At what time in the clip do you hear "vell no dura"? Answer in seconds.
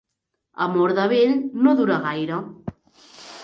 1.11-2.01